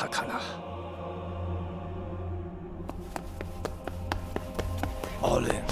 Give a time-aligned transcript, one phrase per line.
[0.00, 0.40] さかな
[5.20, 5.64] オレン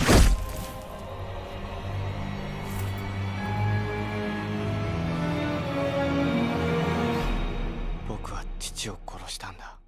[8.06, 9.78] 僕は父を殺したんだ。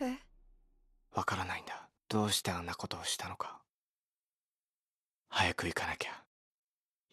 [0.00, 0.18] え？
[1.12, 1.88] わからないんだ。
[2.08, 3.60] どうしてあんなことをしたのか。
[5.28, 6.24] 早く行かなきゃ。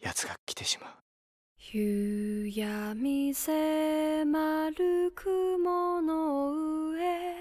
[0.00, 0.90] 奴が来てしまう
[1.72, 7.34] 夕闇迫る雲の上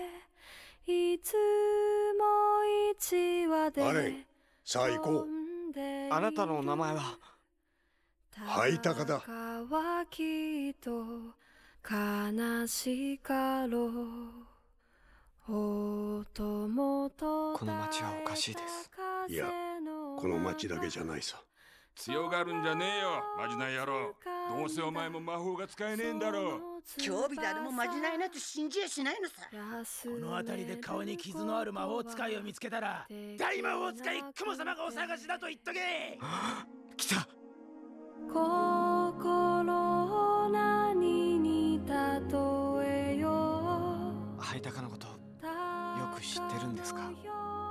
[0.88, 1.36] いつ
[2.18, 4.26] も一話であれ
[4.64, 5.28] さあ行こう
[6.10, 7.20] あなたの名前は？
[8.36, 11.06] ハイタカだはきっと
[11.88, 13.92] 悲しかろう。
[15.48, 18.90] 音もとこの街はおかしいです。
[19.28, 19.52] いや
[20.18, 21.40] この町だけじゃないさ
[21.96, 23.24] 強がるんじゃねえよ。
[23.38, 24.14] マジな野郎。
[24.58, 26.60] どうせお前も魔法が使えねえんだろ
[27.04, 29.36] 今日日誰もまじないなと信じやしないのさ。
[30.04, 33.08] この辺りで顔に傷のある魔法使いを見つけたら
[33.40, 36.20] 大魔法使い雲様がお探しだと言っとけ。
[36.98, 37.28] 来た。
[38.28, 38.44] 心
[40.44, 41.94] を何に例
[42.88, 44.42] えよう。
[44.42, 45.14] ハイタカのことよ
[46.16, 47.12] く知ってるんですか？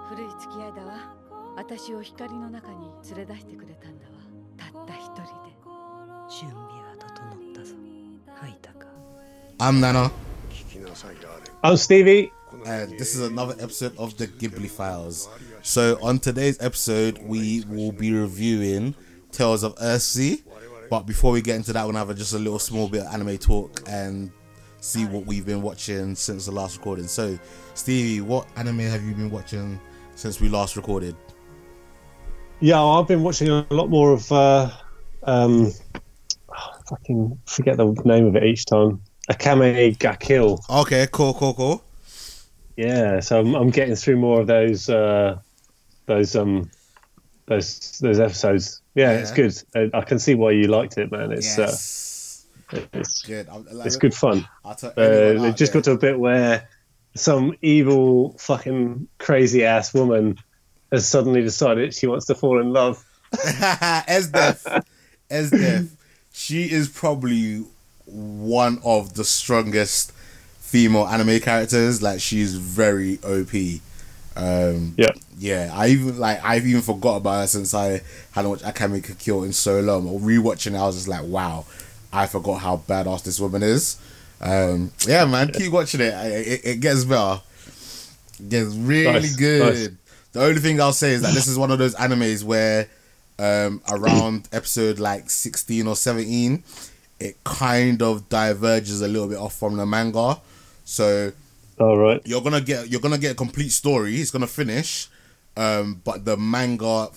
[0.09, 1.15] 古い付き合いだわ
[1.56, 4.12] 私を光の中に連れ出してくれたんだわ
[4.58, 5.50] たった一人で
[6.30, 7.76] 準備は整ったぞ
[8.36, 8.88] ハイタカ
[9.60, 10.12] I'm Nana.
[10.50, 12.32] 聞きなさいあれ I'm Stevie.
[12.66, 15.30] And this is another episode of the Ghibli Files.
[15.62, 18.96] So, on today's episode, we will be reviewing
[19.32, 20.42] Tales of Earthsea.
[20.90, 23.06] But before we get into that, we're gonna have a, just a little small bit
[23.06, 24.32] of anime talk and
[24.82, 27.08] see what we've been watching since the last recording.
[27.08, 27.38] So,
[27.76, 29.80] Stevie, what anime have you been watching
[30.16, 31.16] since we last recorded?
[32.61, 34.31] Yeah, I've been watching a lot more of.
[34.31, 34.71] Uh,
[35.25, 35.73] um,
[36.49, 39.01] oh, fucking forget the name of it each time.
[39.31, 40.61] Akame ga Kill.
[40.71, 41.85] Okay, cool, cool, cool.
[42.77, 44.89] Yeah, so I'm, I'm getting through more of those.
[44.89, 45.39] Uh,
[46.07, 46.71] those um,
[47.47, 48.81] those those episodes.
[48.95, 49.55] Yeah, it's good.
[49.75, 51.33] I, I can see why you liked it, man.
[51.33, 52.47] It's Yes.
[52.73, 53.49] uh, it's Good.
[53.49, 54.49] Like, it's good fun.
[54.65, 56.69] Uh, it just there- got to a bit where
[57.17, 60.37] some evil, fucking crazy ass woman
[60.95, 63.05] has suddenly decided she wants to fall in love.
[64.07, 64.67] as death,
[65.29, 65.97] as Esdeath,
[66.33, 67.65] she is probably
[68.07, 70.13] one of the strongest
[70.61, 72.01] female anime characters.
[72.03, 73.81] Like she's very OP.
[74.37, 75.71] Um, yeah, yeah.
[75.73, 78.03] I even like I've even forgot about her since I
[78.33, 80.09] hadn't watched Akame ga Kill in so long.
[80.09, 81.65] Or rewatching, it, I was just like, wow,
[82.13, 83.97] I forgot how badass this woman is.
[84.41, 86.13] Um, yeah, man, keep watching it.
[86.15, 87.41] It, it gets better.
[88.41, 89.63] It gets really Nice, good.
[89.63, 89.89] nice.
[90.35, 92.89] The only thing I'll say is that this is one of those animes where
[93.39, 96.63] um, around episode like 16 or 17,
[97.21, 100.39] it kind of diverges a little bit off from the manga.
[100.85, 101.33] So
[101.79, 104.17] all right, you're gonna get you're gonna get a complete story.
[104.17, 105.09] It's gonna finish,
[105.57, 107.09] um, but the manga,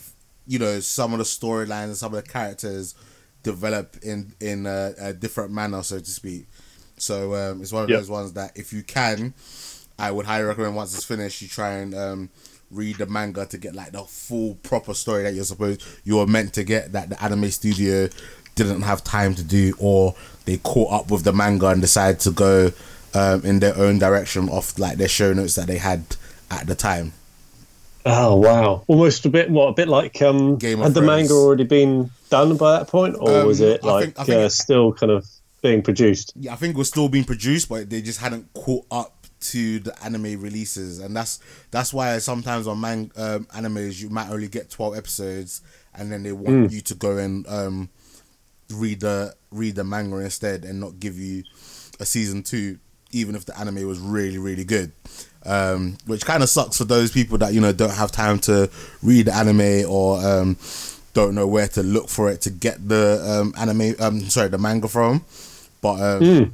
[0.48, 2.96] you know, some of the storylines and some of the characters
[3.44, 6.46] develop in in a, a different manner, so to speak.
[6.98, 8.00] So um, it's one of Yep.
[8.00, 9.34] those ones that if you can,
[10.00, 12.30] I would highly recommend once it's finished, you try and um,
[12.70, 16.28] read the manga to get like the full proper story that you're supposed you were
[16.28, 18.10] meant to get that the anime studio
[18.56, 22.32] didn't have time to do, or they caught up with the manga and decided to
[22.32, 22.72] go
[23.14, 26.04] um, in their own direction off like their show notes that they had
[26.52, 27.14] at the time.
[28.06, 28.84] Oh wow!
[28.88, 32.58] Almost a bit what a bit like um Game had the manga already been done
[32.58, 35.28] by that point, or Um, was it I like think uh, still kind of
[35.62, 36.34] being produced?
[36.36, 39.80] Yeah, I think it was still being produced, but they just hadn't caught up to
[39.80, 41.40] the anime releases, and that's
[41.72, 45.62] that's why sometimes on man um, animes you might only get twelve episodes,
[45.94, 46.72] and then they want Mm.
[46.72, 47.90] you to go and um,
[48.72, 51.44] read the read the manga instead, and not give you
[52.00, 52.78] a season two,
[53.12, 54.92] even if the anime was really really good.
[55.46, 58.70] Um, which kind of sucks for those people that you know don't have time to
[59.02, 60.58] read the anime or um,
[61.14, 63.96] don't know where to look for it to get the um, anime.
[64.00, 65.24] Um, sorry, the manga from.
[65.80, 66.52] But um, Mm.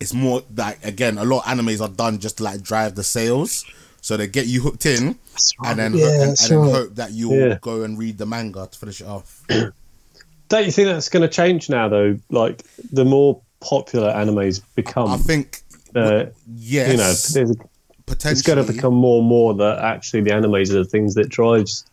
[0.00, 3.04] It's more like again, a lot of animes are done just to like drive the
[3.04, 3.64] sales,
[4.00, 5.16] so they get you hooked in,
[5.64, 6.70] and then Yeah, and, and then right.
[6.72, 7.58] hope that you'll Yeah.
[7.60, 9.44] go and read the manga to finish it off.
[10.48, 12.16] Don't you think that's going to change now, though?
[12.30, 12.62] Like
[12.92, 15.62] the more popular animes become, I think
[15.94, 16.26] uh,
[16.56, 20.30] yes, you know, there's a, it's going to become more and more that actually the
[20.30, 21.84] animes are the things that drives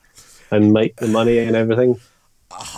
[0.52, 2.00] and make the money and everything.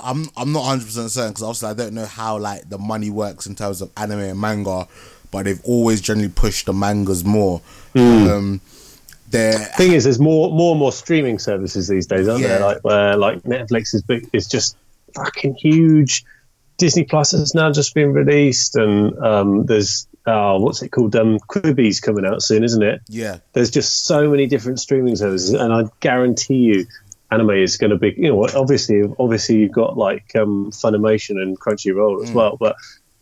[0.04, 3.10] I'm I'm not hundred percent certain because obviously I don't know how like the money
[3.10, 4.88] works in terms of anime and manga,
[5.32, 7.62] but they've always generally pushed the mangas more.
[7.94, 8.30] Mm.
[8.30, 8.62] Um,
[9.30, 12.48] they're Thing is, there's more, more and more streaming services these days, aren't Yeah.
[12.50, 12.60] there?
[12.60, 14.78] Like where like Netflix is big, is just
[15.14, 16.24] fucking huge.
[16.78, 21.16] Disney Plus has now just been released, and um, there's oh, what's it called?
[21.16, 23.02] Um, Quibi's coming out soon, isn't it?
[23.08, 23.38] Yeah.
[23.54, 26.86] There's just so many different streaming services, and I guarantee you,
[27.32, 28.14] anime is going to be.
[28.18, 32.34] You know, obviously, obviously you've got like um, Funimation and Crunchyroll as Mm.
[32.34, 32.76] well, but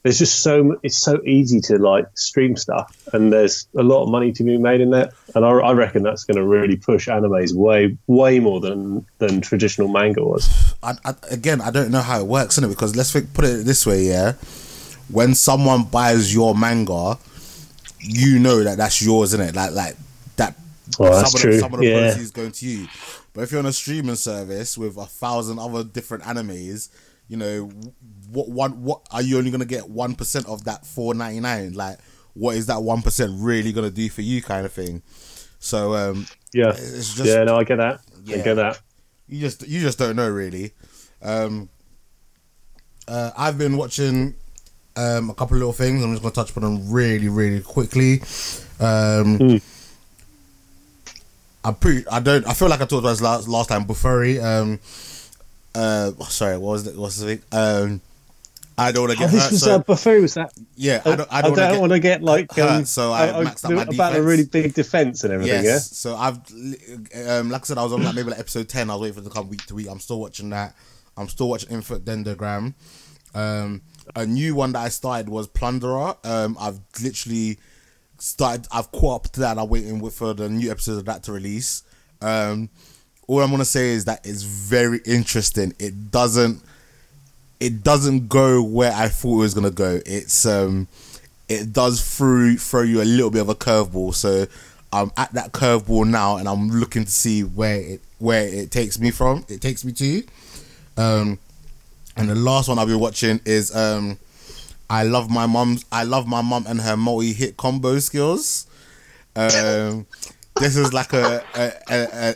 [0.04, 4.10] there's just so it's so easy to like stream stuff, and there's a lot of
[4.10, 7.08] money to be made in that, and I, I reckon that's going to really push
[7.08, 10.76] animes way way more than than traditional manga was.
[10.84, 13.46] I, I, again, I don't know how it works, in it Because let's think, put
[13.46, 14.34] it this way, yeah.
[15.10, 17.18] When someone buys your manga,
[18.00, 19.56] you know that that's yours, innit?
[19.56, 19.96] Like, like
[20.36, 20.56] that.
[21.00, 22.00] Well, that's some true, Of the, some of the yeah.
[22.12, 22.88] proceeds going to you.
[23.34, 26.90] But if you're on a streaming service with a thousand other different animes,
[27.28, 27.70] you know,
[28.30, 31.74] what one what are you only gonna get one percent of that four ninety nine?
[31.74, 31.98] Like,
[32.34, 35.02] what is that one percent really gonna do for you, kind of thing?
[35.60, 38.02] So, um, Yeah, it's just yeah, no, I get that.
[38.16, 38.44] I Yeah.
[38.44, 38.80] get that.
[39.28, 40.74] you just you just don't know really.
[41.22, 41.70] Um,
[43.08, 44.36] uh, I've been watching
[44.96, 46.04] um, a couple of little things.
[46.04, 48.22] I'm just gonna touch upon them really, really quickly.
[48.80, 49.58] Um, Hmm.
[51.63, 52.07] I'm pretty.
[52.07, 52.45] I don't.
[52.48, 53.86] I feel like I talked about this last last time.
[53.86, 54.44] Bofuri.
[54.44, 54.80] Um,
[55.75, 56.57] uh, sorry.
[56.57, 56.95] What was it?
[56.98, 57.44] What's the thing?
[57.51, 58.01] Um,
[58.77, 59.51] I don't want to Oh, get this hurt.
[59.51, 60.51] was so- uh, Buffet, was that?
[60.75, 61.33] yeah, I don't.
[61.33, 63.83] I don't, don't want to get like hurt, um, so I uh, maxed out my
[63.83, 65.63] about a really big defense and everything.
[65.63, 65.95] Yes.
[65.95, 66.38] So I've,
[67.27, 68.89] um, like I said, I was on like maybe like episode ten.
[68.89, 69.88] I was waiting for it to come week to week.
[69.89, 70.75] I'm still watching that.
[71.15, 72.74] I'm still watching Infinite Dendrogram.
[73.36, 73.81] Um,
[74.15, 76.18] a new one that I started was Plunderer.
[76.25, 77.60] Um, I've literally
[78.24, 78.68] started.
[78.72, 79.52] I've caught up to that.
[79.52, 81.84] and I'm waiting with- for the new episode of that to release.
[82.22, 82.70] Um,
[83.28, 85.74] all I'm gonna say is that it's very interesting.
[85.80, 86.62] It doesn't.
[87.60, 90.02] It doesn't go where I thought it was gonna go.
[90.06, 90.88] It's um,
[91.50, 94.16] it does throw throw you a little bit of a curveball.
[94.16, 94.48] So
[94.92, 99.00] I'm at that curveball now, and I'm looking to see where it where it takes
[99.00, 99.46] me from.
[99.50, 100.24] It takes me to.
[100.98, 101.40] Um,
[102.16, 104.18] and the last one I'll be watching is um,
[104.90, 105.86] I love my mom's.
[105.92, 108.68] I love my mom and her multi hit combo skills.
[109.36, 110.06] Um,
[110.60, 112.36] this is like a, a, a, a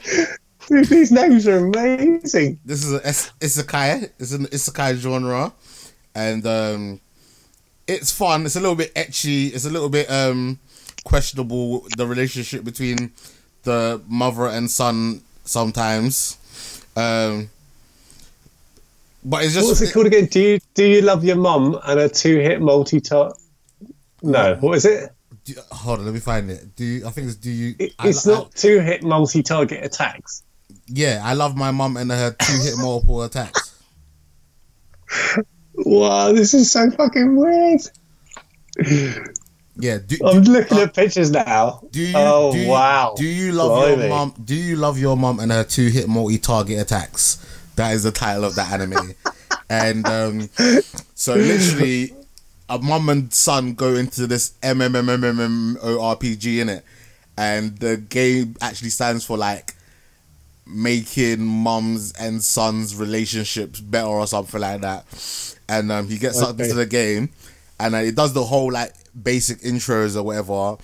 [0.68, 2.60] Dude, these names are amazing.
[2.66, 4.10] this is a is- isekai.
[4.20, 5.54] It's an isekai genre,
[6.16, 7.00] and um,
[7.88, 8.46] it's fun.
[8.46, 9.54] It's a little bit etchy.
[9.54, 10.60] It's a little bit um
[11.06, 13.12] questionable the relationship between
[13.64, 16.38] the mother and son sometimes.
[16.98, 17.50] Um,
[19.29, 20.25] but it's just What's it called again?
[20.25, 23.38] Do you do you love your mum and a two hit multi top?
[24.24, 25.12] No, what is it?
[25.44, 26.75] do- hold on, let me find it.
[26.75, 27.75] Do you, I think it's do you?
[27.79, 30.44] It- I- It's I- not two hit multi target attacks.
[30.88, 33.74] yeah, I love my mum and her two hit multiple attacks.
[35.75, 37.81] Wow, this is so fucking weird.
[39.79, 41.81] Yeah, do, I'm looking uh, at pictures now.
[41.91, 42.13] Do you?
[42.15, 43.13] oh do you, wow!
[43.15, 44.00] Do you love Blimey.
[44.01, 44.33] your mom?
[44.44, 47.38] Do you love your mom and her two hit multi target attacks?
[47.77, 49.13] That is the title of that anime,
[49.69, 50.50] and um,
[51.15, 52.13] so literally,
[52.69, 56.83] a mom and son go into this MMMMMORPG in it,
[57.38, 59.75] and the game actually stands for like
[60.65, 65.06] making mums and sons relationships better or something like that.
[65.69, 66.63] And um, he gets Okay.
[66.63, 67.29] into the game,
[67.79, 70.77] and uh, it does the whole like basic intros or whatever,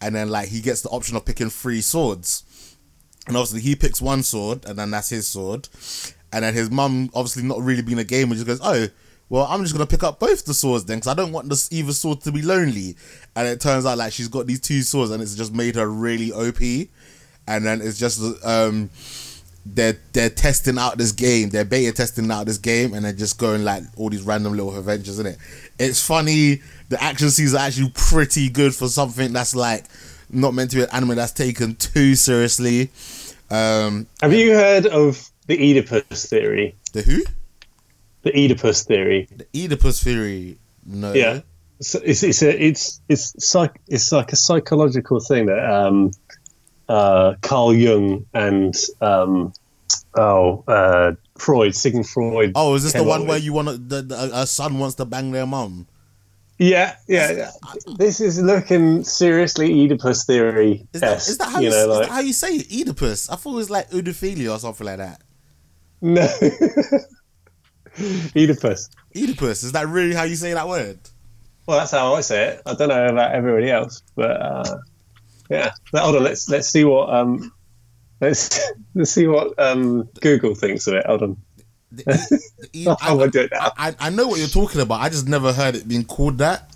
[0.00, 2.42] and then like he gets the option of picking three swords,
[3.28, 5.68] and obviously he picks one sword, and then that's his sword,
[6.32, 8.88] and then his mum obviously not really being a gamer just goes, oh.
[9.28, 11.72] Well, I'm just gonna pick up both the swords then, because I don't want this
[11.72, 12.96] either sword to be lonely.
[13.34, 15.88] And it turns out like she's got these two swords, and it's just made her
[15.88, 16.60] really OP.
[17.48, 18.90] And then it's just um,
[19.64, 21.48] they're they're testing out this game.
[21.48, 24.76] They're beta testing out this game, and they're just going like all these random little
[24.76, 25.38] adventures in it.
[25.78, 26.60] It's funny.
[26.90, 29.84] The action scenes are actually pretty good for something that's like
[30.28, 32.90] not meant to be an anime that's taken too seriously.
[33.50, 36.74] Um, Have you heard of the Oedipus theory?
[36.92, 37.22] the who?
[38.22, 39.28] The Oedipus theory.
[39.30, 40.58] The Oedipus theory.
[40.86, 41.12] No.
[41.12, 41.40] Yeah.
[41.80, 46.12] So it's it's a it's it's psych it's like a psychological thing that um
[46.88, 49.52] uh Carl Jung and um
[50.14, 52.52] oh uh Freud Sigmund Freud.
[52.54, 53.44] Oh, is this the one where with.
[53.44, 55.88] you want to, the, the, a son wants to bang their mum?
[56.58, 57.32] Yeah, yeah.
[57.32, 57.50] yeah.
[57.96, 60.86] This is looking seriously Oedipus theory.
[60.92, 62.58] Is that, is that how you, you know is like that how you say?
[62.58, 63.28] Oedipus?
[63.28, 65.20] I thought it was like Oedophilia or something like that.
[66.02, 66.28] No
[68.36, 68.90] Oedipus.
[69.16, 70.98] Oedipus, is that really how you say that word?
[71.66, 72.62] Well, that's how I say it.
[72.66, 74.78] I don't know about everybody else, but uh,
[75.48, 75.72] yeah.
[75.92, 77.52] Now, Hold on, let's let's see what um
[78.20, 78.60] let's
[78.94, 81.06] let's see what um Google thinks of it.
[81.06, 81.36] Hold on.
[81.92, 82.30] The
[82.86, 83.72] Oh, I won't do it now.
[83.76, 85.00] I, I know what you're talking about.
[85.00, 86.70] I just never heard it being called that.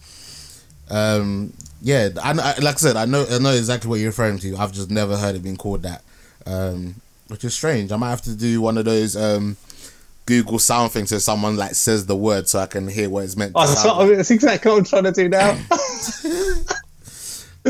[0.90, 4.38] Um, yeah, I, I like I said, I know I know exactly what you're referring
[4.40, 4.56] to.
[4.56, 6.04] I've just never heard it being called that,
[6.45, 6.97] um,
[7.28, 7.92] which is strange.
[7.92, 9.56] I might have to do one of those um,
[10.26, 13.37] Google sound things so someone like says the word so I can hear what it's
[13.37, 15.59] meant to Oh, that's, sound what, that's exactly what I'm trying to do now.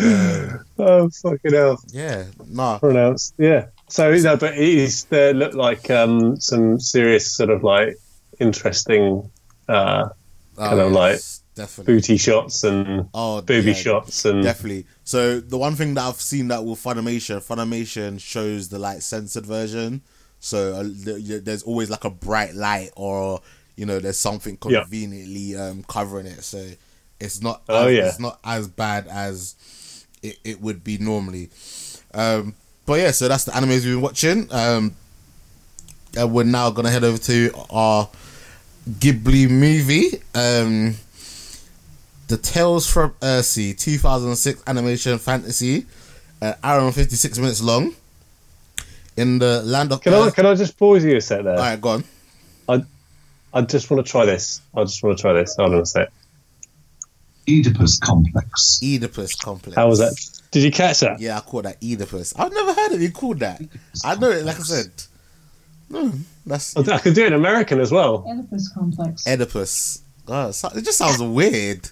[0.79, 1.79] oh fucking hell!
[1.89, 2.79] Yeah, nah.
[2.79, 3.67] Pronounced, yeah.
[3.89, 7.97] So no, but it is there look like um, some serious sort of like
[8.39, 9.31] interesting
[9.69, 10.09] uh,
[10.57, 11.95] kind Oh, of like yes, definitely.
[11.95, 14.87] booty shots and Oh, booby yeah, shots and Definitely.
[15.03, 19.45] So the one thing that I've seen that with Funimation, Funimation shows the like censored
[19.47, 20.03] version.
[20.39, 23.41] So uh, there's always like a bright light or
[23.75, 24.83] you know there's something Yeah.
[24.83, 26.45] conveniently um, covering it.
[26.45, 26.65] So
[27.19, 27.63] it's not.
[27.69, 28.07] Oh, as, yeah.
[28.09, 29.57] It's not as bad as
[30.23, 31.51] it, it would be normally.
[32.15, 34.49] Um, but yeah, so that's the animes we've been watching.
[34.53, 34.95] Um,
[36.17, 38.09] and we're now gonna head over to our
[38.89, 40.21] Ghibli movie.
[40.35, 40.95] Um,
[42.29, 45.87] the Tales from Earthsea 2006 animation fantasy,
[46.41, 47.95] an hour and 56 minutes long.
[49.17, 51.55] In the land of Can I can I just pause you a sec there?
[51.55, 52.05] All right, go on.
[52.69, 52.85] I
[53.55, 54.61] I just want to try this.
[54.75, 55.57] I just want to try this.
[55.57, 56.11] Hold on a sec.
[57.49, 58.81] Oedipus complex.
[58.83, 59.77] Oedipus complex.
[59.77, 60.15] How was that?
[60.51, 61.21] Did you catch that?
[61.21, 62.35] Yeah, I called that Oedipus.
[62.39, 63.63] I've never heard of it called that.
[64.05, 64.91] I know it, like I said.
[65.89, 66.13] No,
[66.45, 68.25] that's I I could do it in American as well.
[68.29, 69.27] Oedipus complex.
[69.27, 70.03] Oedipus.
[70.27, 71.89] God, it just sounds weird.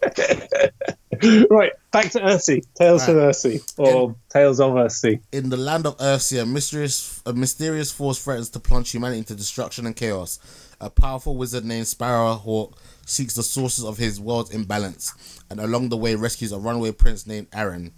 [1.50, 2.62] right, back to Earthsea.
[2.74, 3.16] Tales Right.
[3.16, 5.20] Earthsea, or Tales of Earthsea.
[5.32, 9.34] In the land of Earthsea, a mysterious, a mysterious force threatens to plunge humanity into
[9.34, 10.38] destruction and chaos.
[10.80, 15.12] A powerful wizard named Sparrowhawk seeks the sources of his world's imbalance,
[15.48, 17.92] and along the way rescues a runaway prince named Arren.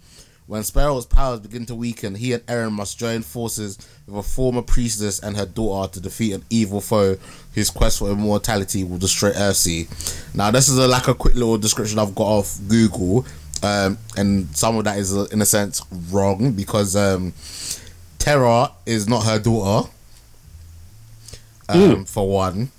[0.47, 4.61] When Sparrow's powers begin to weaken, he and Arren must join forces with a former
[4.61, 7.17] priestess and her daughter to defeat an evil foe
[7.55, 9.87] whose quest for immortality will destroy Earthsea.
[10.35, 13.25] Now, this is a, like a quick little description I've got off Google,
[13.63, 17.33] um, and some of that is, uh, in a sense, wrong because um,
[18.19, 19.89] Terra is not her daughter.
[21.67, 22.69] Um, For one,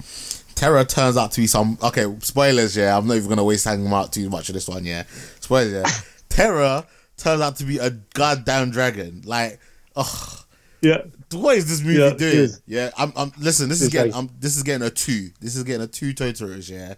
[0.54, 1.76] Terra turns out to be some.
[1.82, 2.76] Okay, spoilers.
[2.76, 4.84] Yeah, I'm not even gonna waste time out too much of this one.
[4.84, 5.02] Yeah,
[5.40, 5.72] spoilers.
[5.72, 5.90] Yeah,
[6.28, 9.22] Terra turns out to be a goddamn dragon.
[9.24, 9.60] Like,
[9.94, 10.40] ugh.
[10.82, 11.02] Yeah.
[11.32, 12.50] What is this movie Yeah, doing?
[12.66, 13.12] Yeah, I'm.
[13.16, 13.32] I'm.
[13.38, 14.12] Listen, this is getting.
[14.12, 15.30] like- I'm, this is getting a two.
[15.40, 16.68] This is getting a two Totoros.
[16.70, 16.94] Yeah.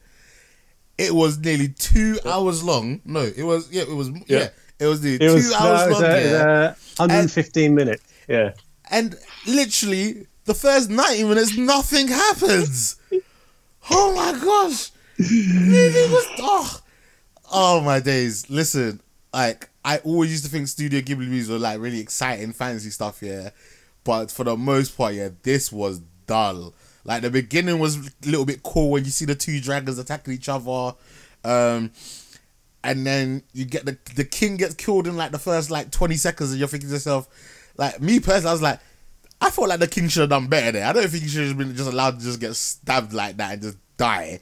[0.98, 3.00] It was nearly two hours long.
[3.04, 3.70] No, it was.
[3.70, 4.10] Yeah, it was.
[4.10, 4.48] Yeah, Yeah.
[4.80, 6.02] it was nearly It two was, hours no, long.
[6.02, 6.42] yeah.
[6.42, 8.02] uh, 115 minutes.
[8.28, 8.52] Yeah.
[8.90, 9.14] and
[9.46, 12.96] literally the first 90 minutes nothing happens
[13.90, 16.80] oh my gosh it was oh,
[17.52, 19.00] oh my days listen
[19.32, 23.22] like i always used to think studio ghibli movies were like really exciting fantasy stuff
[23.22, 23.50] yeah.
[24.04, 26.74] But for the most part yeah this was dull.
[27.04, 30.34] Like the beginning was a little bit cool when you see the two dragons attacking
[30.34, 30.94] each other
[31.44, 31.90] um
[32.84, 36.16] and then you get the the king gets killed in like the first like 20
[36.16, 37.28] seconds and you're thinking to yourself
[37.76, 38.80] like me personally i was like
[39.40, 40.86] i felt like the king should have done better there.
[40.86, 43.52] I don't think he should have been just allowed to just get stabbed like that
[43.54, 44.40] and just die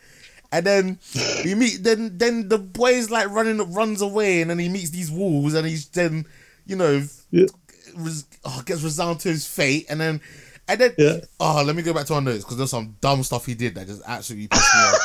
[0.53, 0.99] and then
[1.45, 5.11] you meet then then the boy's like running runs away and then he meets these
[5.11, 6.25] wolves and he's then
[6.67, 10.21] you know res, oh, gets resigned to his fate and then
[10.69, 11.19] and then Yeah.
[11.41, 13.75] oh let me go back to our notes because there's some dumb stuff he did
[13.77, 15.01] that just absolutely pissed me off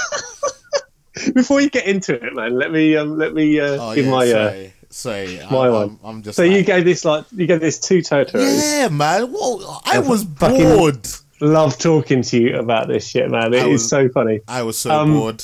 [1.36, 4.12] Before you get into it, man, let me um, let me uh, Oh, give yeah,
[4.12, 5.38] my uh, sorry, sorry.
[5.52, 5.84] my I'm, one.
[5.84, 6.36] I'm, I'm just.
[6.38, 8.42] so you gave this like you gave this two Totoros.
[8.80, 9.24] Yeah, man.
[9.36, 11.08] I I was fucking- bored.
[11.42, 13.54] Love talking to you about this shit, man.
[13.54, 14.42] It I is so funny.
[14.48, 15.44] I was so Um, bored.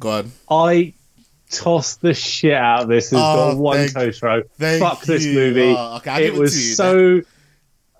[0.00, 0.30] God.
[0.50, 0.94] I
[1.50, 3.06] tossed the shit out of this.
[3.06, 4.42] It's Oh, got one thank- Totoro.
[4.58, 5.74] thank Fuck this movie.
[5.76, 6.74] Oh, okay, it it was you.
[6.74, 7.20] so.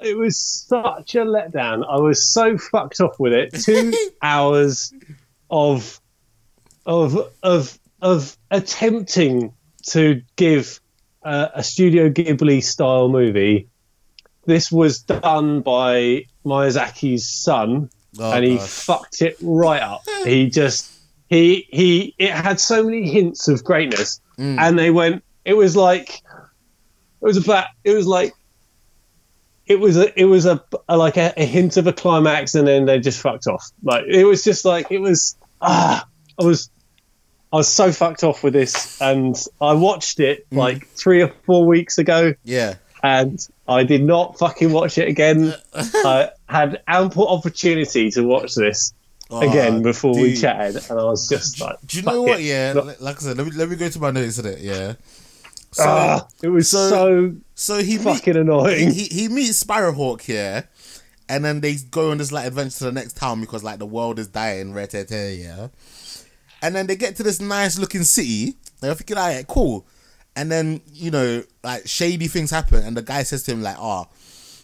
[0.00, 1.84] It was such a letdown.
[1.88, 3.54] I was so fucked off with it.
[3.62, 4.92] Two hours
[5.50, 6.00] of
[6.84, 9.52] of of of attempting
[9.88, 10.80] to give
[11.22, 13.68] uh, a Studio Ghibli style movie.
[14.46, 18.68] This was done by Miyazaki's son, Oh, and he gosh.
[18.68, 20.02] fucked it right up.
[20.24, 20.90] he just
[21.28, 24.58] he he it had so many hints of greatness, Mm.
[24.60, 25.24] and they went.
[25.44, 26.10] It was like
[27.20, 28.32] it was about it was like
[29.66, 32.68] it was a it was a, a like a, a hint of a climax, and
[32.68, 33.64] then they just fucked off.
[33.82, 36.06] Like it was just like it was ah
[36.40, 36.70] I was
[37.52, 40.56] I was so fucked off with this, and I watched it Mm.
[40.58, 42.74] like three or four weeks ago, Yeah.
[43.02, 45.54] and I did not fucking watch it again.
[45.74, 48.92] I had ample opportunity to watch this
[49.30, 52.40] again Oh, before we chatted, and I was just like, Do you know what?
[52.40, 54.46] it." Yeah, Not- like I said, let me let me go to my notes in
[54.46, 54.60] it.
[54.60, 54.94] Yeah.
[55.72, 58.92] So, Ah, it was so, so he meet- fucking annoying.
[58.92, 60.68] He, he meets Sparrowhawk here,
[61.28, 63.86] and then they go on this like adventure to the next town because like the
[63.86, 64.92] world is dying, right?
[64.92, 65.68] right, right, Yeah.
[66.62, 68.54] And then they get to this nice looking city.
[68.80, 69.84] They're thinking, alright, cool.
[70.36, 73.76] And then you know, like shady things happen, and the guy says to him like,
[73.78, 74.06] "Ah,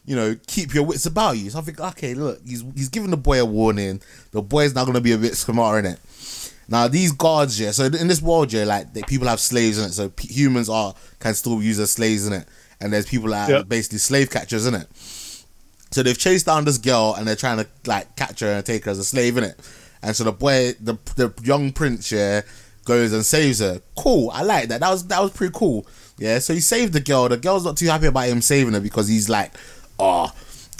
[0.04, 1.50] you know, keep your wits about you.
[1.50, 4.00] So I think, okay, look, he's he's giving the boy a warning.
[4.32, 6.00] The boy's now gonna be a bit smarter in it.
[6.68, 7.70] Now these guards, yeah.
[7.72, 9.92] So in this world, yeah, like they, people have slaves in it.
[9.92, 12.48] So p- humans are can still use as slaves in it,
[12.80, 14.88] and there's people that are basically slave catchers in it.
[15.90, 18.84] So they've chased down this girl and they're trying to like catch her and take
[18.84, 19.58] her as a slave in it.
[20.02, 22.42] And so the boy, the the young prince, yeah,
[22.84, 23.80] goes and saves her.
[23.96, 24.80] Cool, I like that.
[24.80, 25.86] That was that was pretty cool.
[26.18, 27.28] Yeah, so he saved the girl.
[27.28, 29.52] The girl's not too happy about him saving her because he's like,
[29.98, 30.30] oh,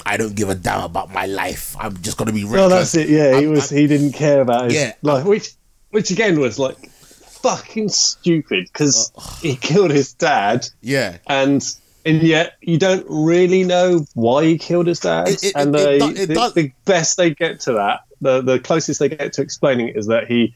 [0.04, 1.75] I don't give a damn about my life.
[1.78, 2.61] I'm just gonna be reckless.
[2.61, 3.09] No, that's it.
[3.09, 3.71] Yeah, he I'm- was.
[3.71, 4.92] he didn't care about his Yeah.
[5.02, 5.50] life, which,
[5.90, 11.19] which again was like fucking stupid because he killed his dad, Yeah.
[11.26, 11.62] and
[12.07, 15.28] and yet you don't really know why he killed his dad.
[15.28, 19.00] It- it- and they, it the, the best they get to that, the the closest
[19.00, 20.54] they get to explaining it is that he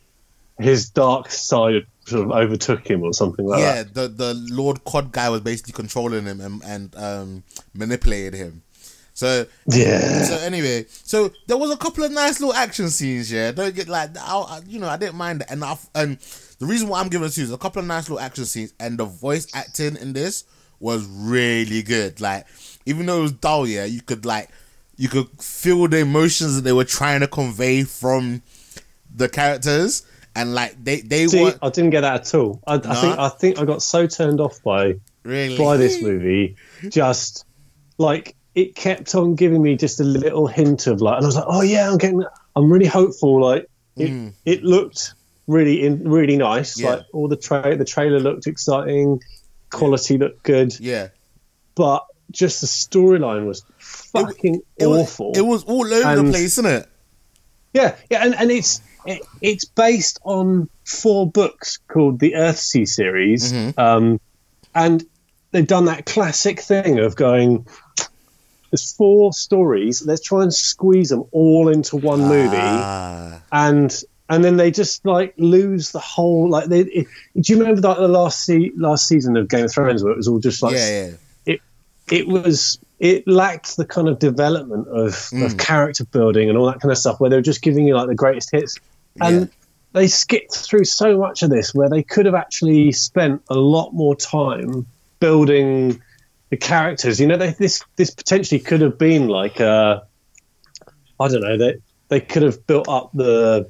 [0.58, 3.86] his dark side sort of overtook him or something like yeah, that.
[3.86, 7.42] Yeah, the the Lord Cod guy was basically controlling him and, and um,
[7.74, 8.62] manipulated him.
[9.14, 10.22] So Yeah.
[10.24, 13.30] So anyway, so there was a couple of nice little action scenes.
[13.30, 15.88] Yeah, don't get like I, I- you know I didn't mind enough.
[15.94, 16.18] And
[16.58, 18.44] the reason why I'm giving it to you is a couple of nice little action
[18.44, 20.44] scenes, and the voice acting in this
[20.80, 22.20] was really good.
[22.20, 22.46] Like
[22.86, 24.50] even though it was dull, yeah, you could like
[24.96, 28.42] you could feel the emotions that they were trying to convey from
[29.14, 30.02] the characters,
[30.34, 32.60] and like they they See, were I didn't get that at all.
[32.66, 35.56] I, I think I think I got so turned off by Really?
[35.56, 36.56] by this movie,
[36.90, 37.46] just
[37.98, 41.36] like it kept on giving me just a little hint of like, and I was
[41.36, 42.24] like, oh yeah, I'm getting,
[42.54, 43.40] I'm really hopeful.
[43.40, 44.32] Like it, Mm.
[44.44, 45.14] it looked
[45.46, 46.78] really in really nice.
[46.78, 46.90] Yeah.
[46.90, 49.20] Like all the tra- the trailer looked exciting,
[49.70, 51.08] quality looked good, yeah.
[51.74, 55.32] but just the storyline was fucking It was, awful.
[55.34, 56.86] it was all over the place, isn't it?
[57.72, 63.52] Yeah, yeah, and, and it's it, it's based on four books called the Earthsea series,
[63.52, 63.78] Mm-hmm.
[63.80, 64.20] um,
[64.74, 65.04] and
[65.52, 67.66] they've done that classic thing of going.
[68.70, 70.04] There's four stories.
[70.04, 73.40] Let's try and squeeze them all into one movie, Ah.
[73.52, 76.66] and and then they just like lose the whole like.
[76.68, 77.06] They, it,
[77.40, 80.16] do you remember that the last se- last season of Game of Thrones where it
[80.16, 81.54] was all just like yeah, yeah.
[81.54, 81.60] it
[82.10, 85.44] it was it lacked the kind of development of, Mm.
[85.46, 87.94] of character building and all that kind of stuff where they were just giving you
[87.94, 88.78] like the greatest hits
[89.20, 89.46] and Yeah.
[89.92, 93.92] they skipped through so much of this where they could have actually spent a lot
[93.92, 94.86] more time
[95.20, 96.00] building
[96.50, 100.00] the characters you know they, this this potentially could have been like uh
[101.20, 101.74] i don't know they
[102.10, 103.68] they could have built up the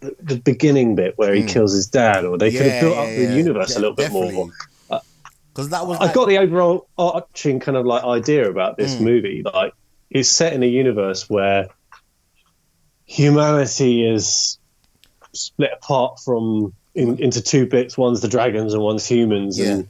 [0.00, 1.48] the, the beginning bit where he Mm.
[1.48, 3.26] kills his dad or they could have built yeah, up yeah.
[3.26, 4.34] the universe Yeah, a little bit definitely.
[4.34, 4.50] more
[5.54, 8.96] Because that was I like, got the overall arching kind of like idea about this
[8.96, 9.00] Mm.
[9.02, 9.42] movie.
[9.44, 9.72] Like,
[10.10, 11.68] it's set in a universe where
[13.04, 14.58] humanity is
[15.36, 17.96] split apart from in, into two bits.
[17.98, 19.88] One's the dragons and one's humans, and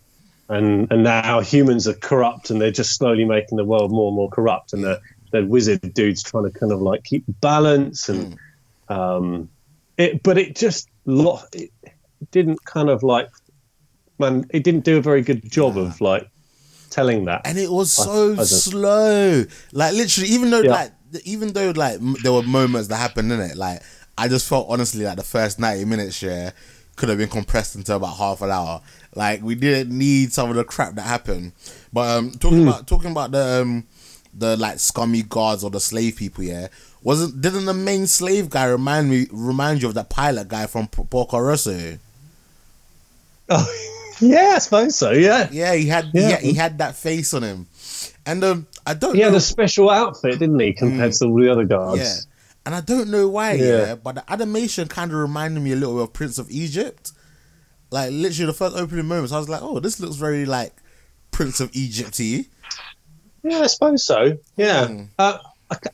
[0.49, 4.17] and and now humans are corrupt, and they're just slowly making the world more and
[4.17, 4.73] more corrupt.
[4.73, 5.01] And the
[5.33, 8.37] the wizard dudes trying to kind of like keep balance and
[8.89, 9.49] um,
[9.99, 11.71] it, but it just lo- it
[12.31, 13.29] didn't kind of like
[14.19, 16.29] man, it didn't do a very good job of like
[16.91, 17.43] telling that.
[17.45, 19.45] and it was so I don't- slow.
[19.73, 20.71] Like literally, even though Yeah.
[20.71, 20.93] like
[21.25, 23.83] even though like m- there were moments that happened in it, like
[24.17, 26.53] I just felt honestly like the first ninety minutes share
[26.97, 28.81] could have been compressed into about half an hour.
[29.15, 31.53] Like we didn't need some of the crap that happened.
[31.93, 32.69] But um, talking Hmm.
[32.69, 33.85] about talking about the um,
[34.33, 36.69] the like scummy guards or the slave people, yeah.
[37.03, 40.87] Wasn't didn't the main slave guy remind me remind you of that pilot guy from
[40.89, 41.99] P- Porco Rosso?
[43.49, 43.75] Oh,
[44.21, 45.11] yeah, I suppose so.
[45.11, 46.29] Yeah, Yeah, he had Yeah.
[46.31, 47.67] had, he had that face on him,
[48.25, 49.27] and um, I don't he know.
[49.29, 52.01] had a special outfit, didn't he, compared to all the other guards?
[52.01, 52.15] Yeah.
[52.67, 53.95] And I don't know why, yeah, Yeah.
[53.97, 57.13] but the animation kind of reminded me a little bit of Prince of Egypt.
[57.91, 60.73] Like literally the first opening moments, I was like, "Oh, this looks very like
[61.31, 62.47] Prince of Egypt y."
[63.43, 64.39] Yeah, I suppose so.
[64.57, 65.09] Yeah, Mm.
[65.19, 65.39] uh,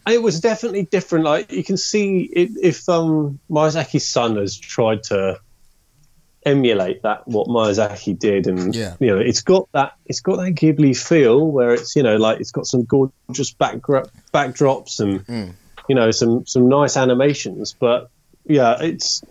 [0.09, 1.25] it was definitely different.
[1.25, 5.41] Like you can see it, if um, Miyazaki's son has tried to
[6.47, 8.95] emulate that what Miyazaki did, and Yeah.
[8.99, 12.41] you know, it's got that it's got that Ghibli feel where it's you know like
[12.41, 15.53] it's got some gorgeous backdrop backdrops and Mm.
[15.91, 17.75] You know some some nice animations.
[17.77, 18.11] But
[18.47, 19.25] yeah, it's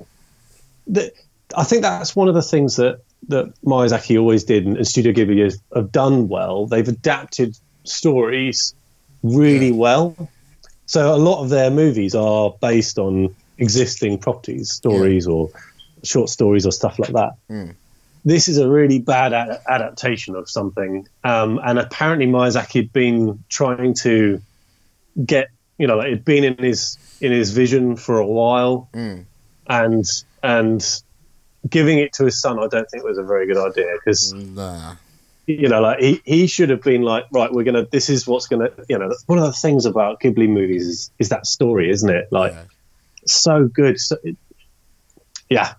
[0.88, 1.14] the,
[1.56, 5.14] I think that's one of the things that that Miyazaki always did, and, and Studio
[5.14, 6.66] Ghibli have, have done well.
[6.66, 8.76] They've adapted stories
[9.24, 10.30] really well.
[10.86, 15.50] So a lot of their movies are based on existing properties, stories, or
[16.04, 17.32] short stories, or stuff like that.
[17.50, 17.76] Mm.
[18.26, 23.46] This is a really bad ad- adaptation of something, um, and apparently Miyazaki had been
[23.48, 24.42] trying to
[25.26, 25.48] get,
[25.80, 29.26] you know, like it'd been in his in his vision for a while, Mm.
[29.68, 30.06] and
[30.44, 31.02] and
[31.70, 34.96] giving it to his son, I don't think was a very good idea because Nah.
[35.48, 37.86] you know, like he, he should have been like, right, we're gonna.
[37.92, 38.70] This is what's gonna.
[38.88, 42.28] You know, one of the things about Ghibli movies is is that story, isn't it?
[42.32, 42.54] Like,
[43.26, 44.00] so good.
[44.00, 44.16] So,
[45.50, 45.74] yeah,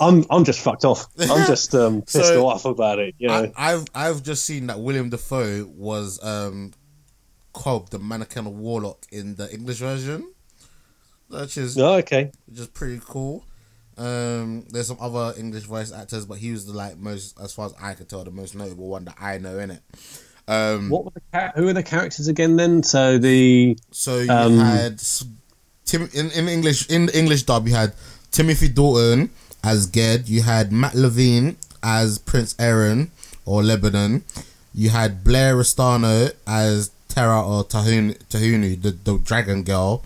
[0.00, 1.06] I'm I'm just fucked off.
[1.18, 3.14] I'm just um, pissed So, off about it.
[3.18, 6.72] You know, I, I've I've just seen that William Dafoe was um
[7.52, 10.32] Cob, the mannequin warlock in the English version,
[11.28, 12.30] which is oh, okay.
[12.46, 13.44] which is pretty cool.
[13.96, 17.66] Um, there's some other English voice actors, but he was the like most, as far
[17.66, 19.82] as I could tell, the most notable one that I know in it.
[20.46, 22.56] Um, What were the who are the characters again?
[22.56, 25.02] Then, so the So you Um, had
[25.84, 27.66] Tim in, in English in the English dub.
[27.66, 27.92] You had
[28.30, 29.30] Timothy Dalton
[29.64, 30.28] as Ged.
[30.28, 33.08] You had Matt Levine as Prince Arren
[33.44, 34.22] or Lebannen.
[34.72, 40.04] You had Blaire Restaneo as Terra or Tehanu, Tehanu the, the dragon girl.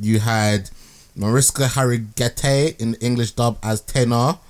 [0.00, 0.68] You had
[1.14, 4.40] Mariska Hargitay in the English dub as Tenar.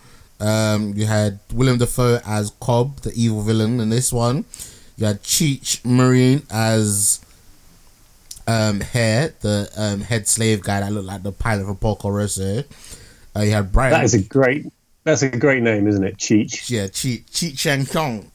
[0.40, 4.46] Um, you had William Dafoe as Cob, the evil villain in this one.
[4.96, 7.20] You had Cheech Marin as
[8.46, 12.64] um Hare, the um head slave guy that looked like the pilot from Porco Rosso.
[13.36, 13.92] Uh, you had Brian.
[13.92, 14.72] that is a great.
[15.02, 16.16] That's a great name, isn't it?
[16.16, 16.70] Cheech.
[16.70, 18.30] yeah, Cheech Cheech Chang Kong.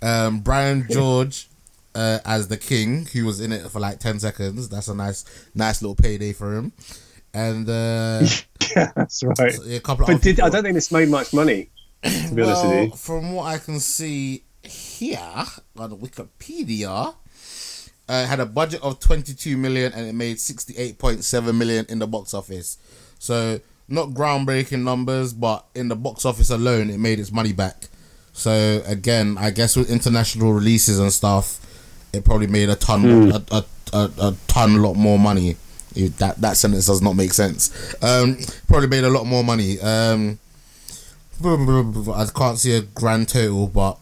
[0.00, 1.48] Um, Brian George
[1.94, 4.68] uh, as the king, who was in it for like ten seconds.
[4.68, 5.24] That's a nice,
[5.54, 6.72] nice little payday for him.
[7.34, 8.26] And uh,
[8.76, 9.54] yeah, that's right.
[9.68, 11.70] a couple But did I don't think this made much money.
[12.02, 12.90] To be honest with well, you.
[12.92, 15.44] from what I can see here
[15.76, 17.14] on Wikipedia,
[18.08, 22.06] uh, it had a budget of 22 million and it made 68.7 million in the
[22.06, 22.78] box office.
[23.18, 27.88] So, not groundbreaking numbers, but in the box office alone, it made its money back.
[28.32, 31.60] So, again, I guess with international releases and stuff,
[32.12, 33.30] it probably made a ton, Hmm.
[33.30, 35.56] a, a, a, a ton, lot more money.
[35.94, 37.70] That that sentence does not make sense.
[38.02, 39.78] Um, probably made a lot more money.
[39.80, 40.38] Um,
[41.44, 43.98] I can't see a grand total, but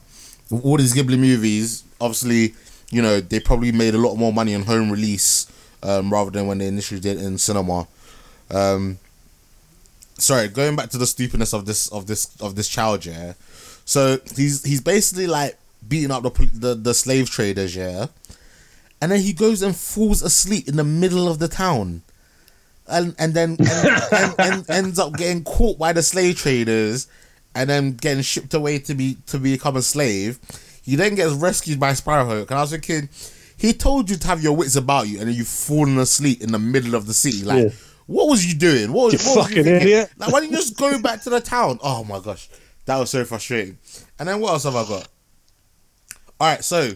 [0.50, 2.54] all these Ghibli movies, obviously,
[2.90, 5.46] you know, they probably made a lot more money on home release
[5.82, 7.86] um, rather than when they initially did in cinema.
[8.50, 8.98] Um,
[10.18, 13.34] sorry, going back to the stupidness of this of this of this child, yeah.
[13.84, 18.06] So he's he's basically like beating up the the, the slave traders, yeah,
[19.00, 22.02] and then he goes and falls asleep in the middle of the town
[22.88, 27.06] and and then and, and, and ends up getting caught by the slave traders
[27.54, 30.38] and then getting shipped away to be to become a slave.
[30.82, 33.08] He then gets rescued by Sparrowhawk, and I was thinking,
[33.56, 36.52] he told you to have your wits about you, and then you've fallen asleep in
[36.52, 37.44] the middle of the city.
[37.44, 37.70] Like, Yeah.
[38.06, 38.90] what was you doing?
[38.92, 39.82] What, was- You what was fucking thinking?
[39.88, 40.10] idiot.
[40.16, 41.78] Like, why didn't you just go back to the town?
[41.82, 42.48] Oh my gosh,
[42.86, 43.78] that was so frustrating.
[44.18, 45.06] And then what else have I got?
[46.40, 46.92] All right, so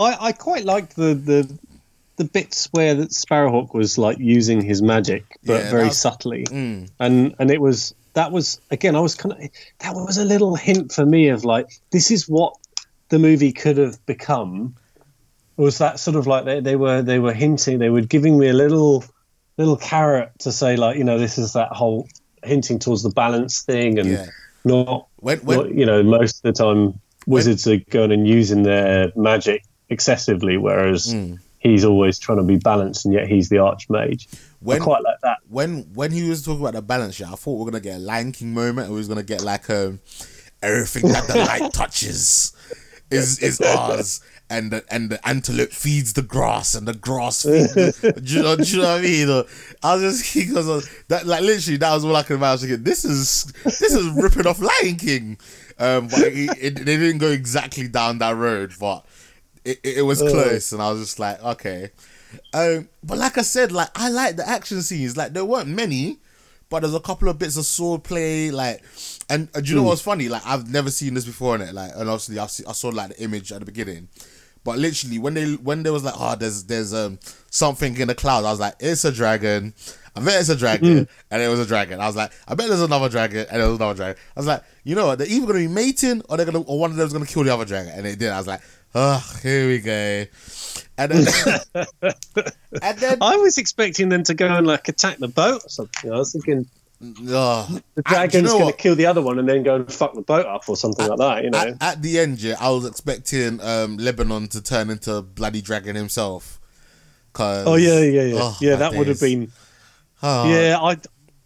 [0.00, 1.58] I, I quite liked the, the
[2.16, 6.44] the bits where that Sparrowhawk was like using his magic, but Yeah, very was- subtly,
[6.44, 9.38] mm, and and it was that was again I was kind of
[9.78, 12.54] that was a little hint for me of like this is what
[13.08, 14.74] the movie could have become.
[15.56, 18.48] Was that sort of like they, they were they were hinting they were giving me
[18.48, 19.04] a little
[19.58, 22.08] little carrot to say like you know this is that whole
[22.42, 24.26] hinting towards the balance thing and yeah.
[24.64, 28.62] not When when not, you know, most of the time wizards are going and using
[28.62, 31.38] their magic excessively, whereas Mm.
[31.58, 34.26] he's always trying to be balanced, and yet he's the archmage.
[34.32, 35.38] I when quite like that.
[35.48, 37.96] when when he was talking about the balance, yeah, I thought we are gonna get
[37.96, 40.00] a Lion King moment, and we was gonna get like um
[40.62, 42.52] everything that the light touches
[43.10, 47.72] is is ours, and the and the antelope feeds the grass, and the grass feeds.
[47.74, 49.44] The, do, you know, do you know what I mean?
[49.82, 52.70] I was just because that like literally that was all I could imagine.
[52.70, 55.38] I was this is this is ripping off Lion King,
[55.80, 59.04] um, but it, it, they didn't go exactly down that road, but
[59.64, 60.30] it, it, it was Oh.
[60.30, 61.90] close, and I was just like, okay.
[62.54, 65.16] Um, but like I said, like I like the action scenes.
[65.16, 66.18] Like there weren't many,
[66.68, 68.50] but there's a couple of bits of sword play.
[68.52, 68.82] Like,
[69.28, 69.88] and uh, do you know Hmm.
[69.88, 70.28] what's funny?
[70.28, 71.74] Like I've never seen this before in it.
[71.74, 74.08] Like, and obviously I, see, I saw like the image at the beginning,
[74.62, 77.18] but literally when they when there was like, oh, there's there's um
[77.50, 78.44] something in the cloud.
[78.44, 79.74] I was like, it's a dragon.
[80.16, 81.02] I bet it's a dragon, Hmm.
[81.30, 82.00] and it was a dragon.
[82.00, 84.20] I was like, I bet there's another dragon, and there was another dragon.
[84.36, 85.18] I was like, you know what?
[85.18, 87.52] They're either gonna be mating, or they're gonna, or one of them's gonna kill the
[87.54, 88.30] other dragon, and it did.
[88.30, 88.60] I was like,
[88.94, 90.26] oh, here we go.
[90.98, 91.60] And then,
[92.82, 96.12] and then, I was expecting them to go and like attack the boat or something.
[96.12, 96.66] I was thinking
[97.28, 99.76] oh, the do you dragon's know going to kill the other one and then go
[99.76, 101.44] and fuck the boat up or something like that.
[101.44, 105.22] You know, At, at the end, yeah, I was expecting um, Lebannen to turn into
[105.22, 106.58] bloody dragon himself.
[107.32, 108.76] Cause, oh yeah, yeah, yeah, oh, yeah.
[108.76, 109.52] That would have been
[110.22, 110.78] Oh, yeah.
[110.80, 110.96] I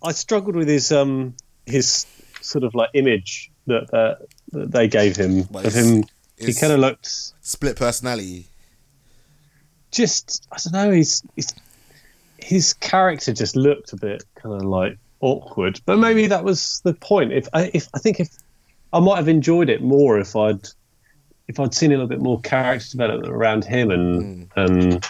[0.03, 1.35] I struggled with his um
[1.67, 2.07] his
[2.41, 4.17] sort of like image that uh,
[4.53, 6.05] that they gave him But of him.
[6.37, 7.09] He kind of looked
[7.41, 8.47] split personality.
[9.91, 10.91] just I don't know.
[10.91, 11.55] He's, he's
[12.39, 16.93] his character just looked a bit kind of like awkward, but maybe that was the
[16.95, 17.33] point.
[17.33, 18.29] If I if I think if
[18.93, 20.69] I might have enjoyed it more if I'd
[21.49, 25.07] if I'd seen a little bit more character development around him and and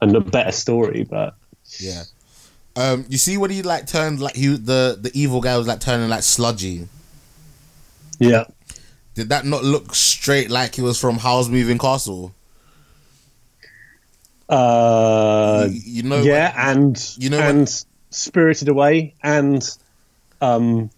[0.00, 1.34] and a better story, but
[1.80, 2.04] Yeah.
[2.76, 5.80] Um, you see when he like turned like he the the evil guy was like
[5.80, 6.86] turning like sludgy.
[8.20, 8.44] yeah,
[9.14, 12.32] Did that not look straight like he was from Howl's Moving Castle?
[14.48, 19.68] uh, you, you know, yeah, and you know and Spirited Away and
[20.40, 20.90] um,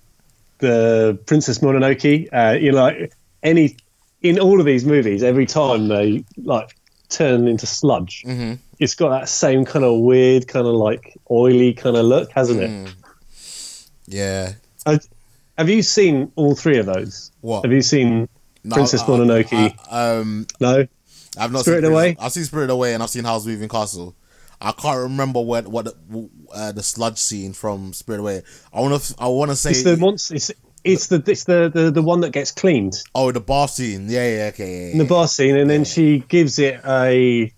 [0.59, 2.29] the Princess Mononoke.
[2.33, 3.77] Uh, you know, like any
[4.23, 6.77] in all of these movies, every time they like
[7.09, 8.59] turn into sludge, Mhm.
[8.81, 12.61] It's got that same kind of weird, kind of like oily kind of look, hasn't
[12.61, 12.71] it?
[12.71, 12.95] Mm.
[14.07, 14.53] Yeah.
[15.57, 17.31] Have you seen all three of those?
[17.43, 17.65] What?
[17.65, 18.29] Have you seen
[18.65, 19.75] No, Princess I- Mononoke?
[19.91, 20.87] I- um, no.
[21.39, 22.17] I've not Spirited seen Away?
[22.19, 24.17] I've seen Spirit Away and I've seen Howl's Moving Castle.
[24.61, 28.43] I can't remember what what the, uh, the sludge scene from Spirit Away.
[28.75, 30.35] I want to I want to say It's the monster.
[30.35, 30.51] It's,
[30.83, 32.97] it's the it's the, the the one that gets cleaned.
[33.15, 34.07] oh the bar scene.
[34.11, 34.87] Yeah, yeah, okay.
[34.87, 37.53] Yeah, in the bar scene, and then she gives it a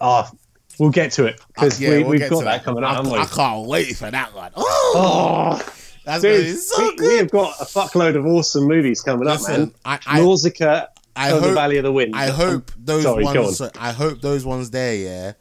[0.00, 0.30] Ah,
[0.78, 2.64] we'll get to it because Uh, yeah, we, we'll we've got that that.
[2.64, 2.90] coming up.
[2.92, 3.18] I, haven't we?
[3.18, 4.50] I can't wait for that one.
[4.56, 5.72] Oh, Oh,
[6.04, 7.08] that's dude, so we, good.
[7.08, 9.74] we have got a fuckload of awesome movies coming up, Listen, man.
[9.84, 12.14] I- I- Nausicaa, I of the hope- Valley of the Wind.
[12.14, 13.60] I hope those Sorry, ones.
[13.60, 13.70] on.
[13.78, 15.32] I hope those ones there, yeah,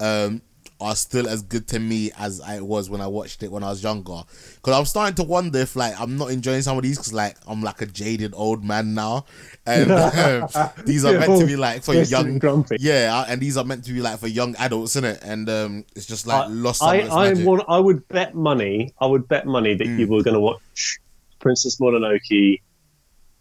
[0.00, 0.40] um,
[0.78, 3.70] are still as good to me as I was when I watched it when I
[3.70, 4.22] was younger.
[4.56, 7.36] Because I'm starting to wonder if like I'm not enjoying some of these because like
[7.46, 9.24] I'm like a jaded old man now,
[9.64, 10.48] and um,
[10.84, 12.26] these are meant to be like for pissed young.
[12.26, 12.76] and grumpy.
[12.78, 15.22] Yeah, and these are meant to be like for young adults, innit?
[15.22, 18.92] And um, it's just like lost I, I, want, I would bet money.
[19.00, 19.98] I would bet money that Mm.
[19.98, 20.98] you were going to watch
[21.38, 22.60] Princess Mononoke,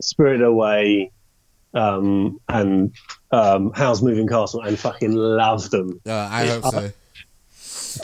[0.02, 1.12] Spirited Away,
[1.74, 2.94] um, and
[3.32, 6.00] um, Howl's Moving Castle, and fucking love them.
[6.06, 6.92] Yeah, I hope so.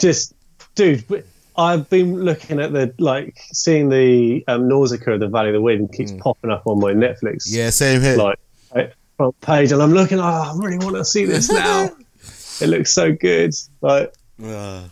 [0.00, 0.34] Just,
[0.74, 1.04] dude,
[1.56, 5.60] I've been looking at the like seeing the um, Nausicaa of the Valley of the
[5.60, 7.48] Wind keeps popping up on my Netflix.
[7.48, 7.56] Mm.
[7.56, 8.16] Yeah, same here.
[8.16, 8.38] Like
[9.22, 10.18] front page, and I'm looking.
[10.18, 11.90] Oh, I really want to see this now.
[12.60, 13.54] it looks so good.
[13.80, 14.84] Like, Uh,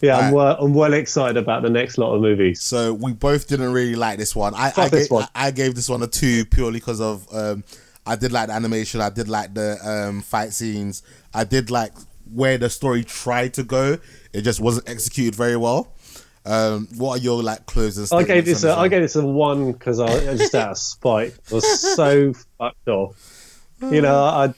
[0.00, 0.34] yeah, I'm Right.
[0.34, 2.62] well, I'm well excited about the next lot of movies.
[2.62, 4.54] So we both didn't really like this one.
[4.54, 5.28] I, I, this gave, one.
[5.34, 7.64] I gave this one a two purely because of um,
[8.06, 9.00] I did like the animation.
[9.00, 11.02] I did like the um, fight scenes.
[11.34, 11.92] I did like
[12.32, 13.98] where the story tried to go.
[14.32, 15.92] It just wasn't executed very well.
[16.44, 19.72] Um, what are your like closing I gave this a, I gave this a one
[19.72, 23.16] because I, I just out of spite I was so fucked off.
[23.82, 24.54] You know, I,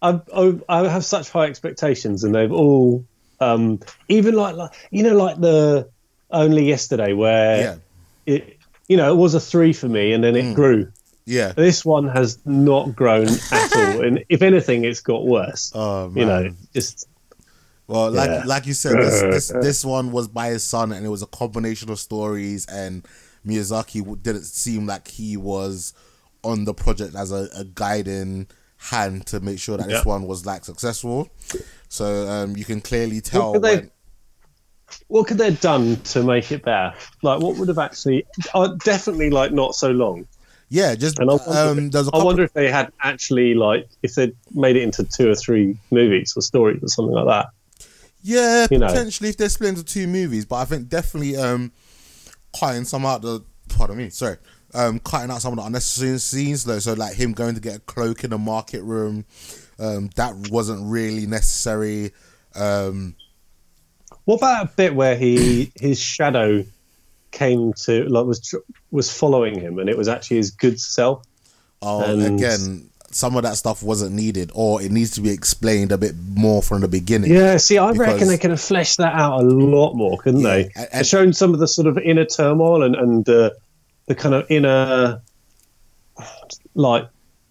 [0.00, 3.04] I I I have such high expectations, and they've all
[3.40, 5.88] um, even like, like you know like the
[6.30, 7.76] only yesterday where Yeah.
[8.26, 10.90] it you know it was a three for me, and then it grew.
[11.26, 11.52] Yeah.
[11.52, 15.72] This one has not grown at all, and if anything, it's got worse.
[15.74, 17.06] Oh, You know, just
[17.88, 18.42] Well, like Yeah.
[18.46, 21.26] like you said, this, this this one was by his son, and it was a
[21.26, 22.66] combination of stories.
[22.66, 23.04] And
[23.46, 25.94] Miyazaki didn't seem like he was
[26.44, 28.46] on the project as a, a guiding
[28.76, 31.28] hand to make sure that this one was like successful.
[31.88, 33.54] So um, you can clearly tell.
[33.54, 33.88] could they-
[35.08, 36.94] what could they have done to make it better?
[37.22, 38.26] Like, what would have actually?
[38.54, 40.26] Uh, definitely, like, not so long.
[40.70, 43.54] yeah, just And I wonder, um, there's a I couple, wonder if they had actually
[43.54, 47.26] like if they'd made it into two or three movies or stories or something like
[47.26, 47.48] that.
[48.22, 48.86] Yeah, you know.
[48.88, 51.72] potentially if they're split into two movies, but I think definitely um,
[52.58, 54.36] cutting some out the pardon me, sorry,
[54.74, 56.78] um, cutting out some of the unnecessary scenes though.
[56.78, 59.24] So like him going to get a cloak in the market room,
[59.78, 62.12] um, that wasn't really necessary.
[62.54, 63.14] Um,
[64.24, 66.64] What about a bit where he his shadow
[67.30, 68.54] came to like was
[68.90, 71.24] was following him and it was actually his good self?
[71.82, 75.92] oh, And- again, some of that stuff wasn't needed, or it needs to be explained
[75.92, 77.32] a bit more from the beginning.
[77.32, 80.40] Yeah, see, I Because- reckon they could have fleshed that out a lot more, couldn't
[80.40, 80.70] Yeah, they?
[80.76, 83.50] and- And shown some of the sort of inner turmoil and and uh,
[84.06, 85.20] the kind of inner
[86.74, 87.08] like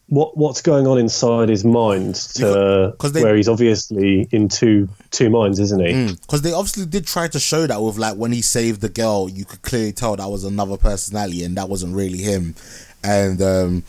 [0.10, 4.88] what what's going on inside his mind to Because they- where he's obviously in two
[5.12, 6.14] two minds, isn't he?
[6.14, 9.28] because they obviously did try to show that with like when he saved the girl,
[9.30, 12.56] you could clearly tell that was another personality and that wasn't really him.
[13.04, 13.84] And um,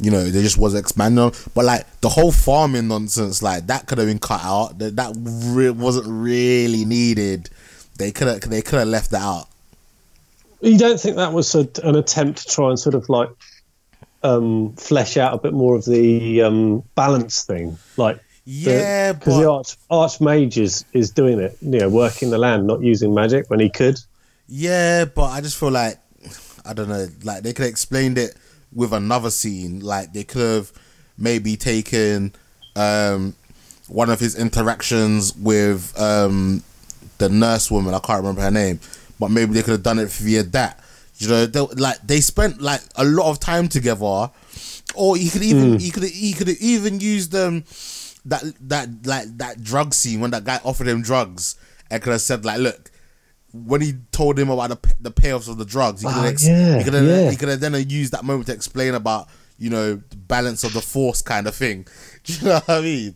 [0.00, 1.32] you know, they just wasn't expanding on.
[1.54, 4.78] But like the whole farming nonsense, like that could have been cut out.
[4.78, 7.50] That that re- wasn't really needed.
[7.98, 9.48] They could have they could have left that out.
[10.60, 13.28] You don't think that was a, an attempt to try and sort of like
[14.22, 19.50] um, flesh out a bit more of the um, balance thing, like Yeah, because the
[19.50, 23.60] arch archmage is is doing it, you know, working the land, not using magic when
[23.60, 23.98] he could.
[24.48, 25.98] yeah, but I just feel like
[26.64, 27.08] I don't know.
[27.24, 28.36] Like they could have explained it
[28.74, 29.80] with another scene.
[29.80, 30.72] Like they could have
[31.18, 32.32] maybe taken
[32.76, 33.34] um,
[33.88, 36.62] one of his interactions with um,
[37.18, 37.94] the nurse woman.
[37.94, 38.80] I can't remember her name,
[39.18, 40.80] but maybe they could have done it via that.
[41.18, 44.30] You know, they, like they spent like a lot of time together,
[44.94, 47.64] or he could even he could he could even used um
[48.24, 51.56] that that like that drug scene when that guy offered him drugs
[51.90, 52.90] and could have said like, look.
[53.52, 56.28] When he told him about the the payoffs of the drugs, he could have Ah,
[56.28, 57.30] ex- yeah, he could have yeah.
[57.30, 60.72] he could have then used that moment to explain about you know the balance of
[60.72, 61.86] the force kind of thing.
[62.24, 63.14] Do you know what I mean?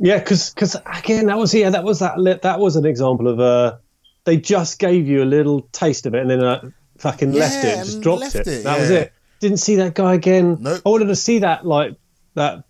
[0.00, 0.54] Yeah, because
[0.86, 3.76] again, that was yeah, that was that that was an example of uh,
[4.24, 7.76] they just gave you a little taste of it and then uh, fucking left it,
[7.84, 8.46] just dropped it.
[8.46, 9.12] it, That was it.
[9.40, 10.56] Didn't see that guy again.
[10.60, 10.82] Nope.
[10.84, 11.94] I wanted to see that like
[12.34, 12.64] that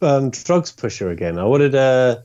[0.00, 1.38] um, drugs pusher again.
[1.38, 2.18] I wanted uh,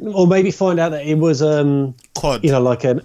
[0.00, 2.44] or maybe find out that it was um, Cob.
[2.44, 3.00] you know, like an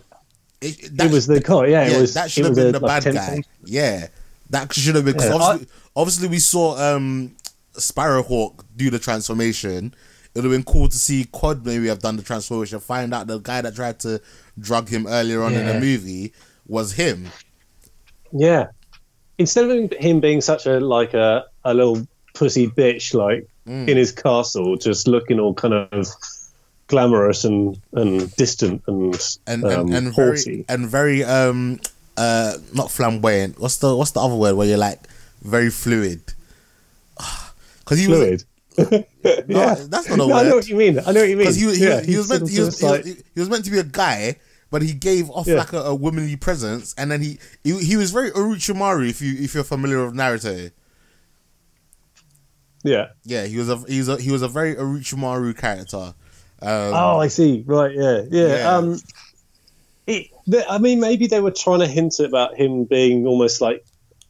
[0.62, 1.65] It, it was the Cob.
[1.67, 3.41] Yeah, yeah, it was that should have been a, the like, bad guy.
[3.65, 4.08] Yeah,
[4.49, 5.15] that should have been.
[5.15, 7.36] 'cause Yeah, obviously, obviously, we saw um,
[7.73, 9.93] Sparrowhawk do the transformation.
[10.36, 12.79] It would have been cool to see Cob maybe have done the transformation.
[12.79, 14.19] Find out the guy that tried to
[14.60, 16.34] drug him earlier on in the movie
[16.67, 17.27] was him.
[18.32, 18.67] Yeah.
[19.38, 23.88] Instead of him being such a like a, a little pussy bitch like Mm.
[23.88, 26.08] in his castle, just looking all kind of
[26.93, 29.15] glamorous and, and distant and
[29.47, 30.43] and um, and, and haughty.
[30.62, 31.79] very and very um
[32.17, 33.60] uh not flamboyant.
[33.60, 34.99] What's the what's the other word where you're like
[35.41, 36.21] very fluid?
[37.84, 38.45] Because he was fluid.
[39.47, 40.36] No, that's not a No, word.
[40.36, 40.99] I know what you mean.
[40.99, 41.38] I know what you mean.
[41.39, 43.39] Because he, was- he, Yeah, was- he was meant he was, he, was, like- he
[43.39, 44.38] was meant to be a guy,
[44.71, 45.56] but he gave off Yeah.
[45.56, 49.34] like a, a womanly presence, and then he, he he was very Orochimaru if you
[49.45, 50.71] if you're familiar with Naruto.
[52.84, 53.10] Yeah.
[53.23, 56.13] Yeah, he was a he was a he was a very Orochimaru character.
[56.63, 57.63] Um, oh, I see.
[57.65, 57.93] Right.
[57.93, 58.21] Yeah.
[58.30, 58.47] Yeah.
[58.47, 58.76] Yeah.
[58.76, 58.99] Um,
[60.08, 60.28] it,
[60.69, 63.86] I mean, maybe they were trying to hint about him being almost like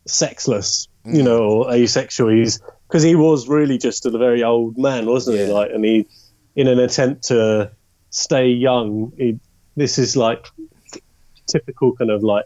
[0.06, 1.18] sexless, Mm.
[1.18, 2.30] you know, or asexual.
[2.30, 5.46] He's because he was really just a very old man, wasn't he?
[5.46, 6.08] Like, and he,
[6.56, 7.72] in an attempt to
[8.10, 9.40] stay young, he,
[9.76, 10.46] this is like
[11.48, 12.46] typical kind of like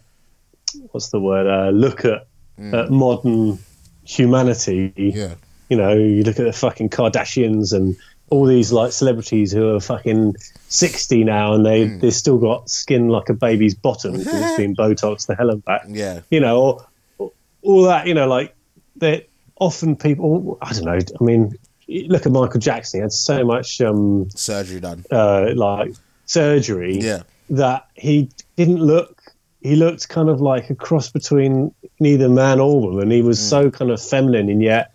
[0.92, 1.48] what's the word?
[1.48, 2.28] Uh, look at,
[2.74, 3.60] at modern
[4.06, 4.94] humanity.
[4.98, 5.16] Mm.
[5.16, 5.36] Yeah.
[5.70, 7.96] You know, you look at the fucking Kardashians and
[8.30, 10.36] all these like celebrities who are fucking
[10.70, 12.02] 60 now and they, Mm.
[12.02, 15.64] they've still got skin like a baby's bottom because it's been Botox the hell and
[15.64, 15.84] back.
[15.88, 16.22] Yeah.
[16.30, 16.88] You know, or,
[17.20, 18.54] or all that, you know, like
[18.98, 19.28] that
[19.60, 21.54] often people, I don't know, I mean,
[21.88, 25.06] look at Michael Jackson, he had so much um, surgery done.
[25.10, 25.94] uh, like
[26.26, 27.24] surgery Yeah.
[27.50, 29.14] that he didn't look
[29.62, 33.26] he looked kind of like a cross between neither man or woman he Mm.
[33.26, 34.92] was so kind of feminine and yet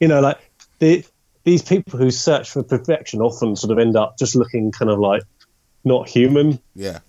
[0.00, 0.38] you know like
[0.78, 1.04] the,
[1.50, 4.98] these people who search for perfection often sort of end up just looking kind of
[5.00, 5.22] like
[5.84, 7.00] not human Yeah.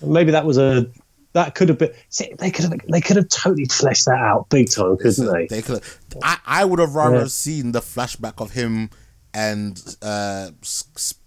[0.00, 0.86] maybe that was a
[1.34, 4.48] that could have been see, they could have they could have totally fleshed that out
[4.48, 5.82] big time couldn't they They could.
[6.22, 7.26] I I would have rather Yeah.
[7.26, 8.90] seen the flashback of him
[9.34, 10.50] and uh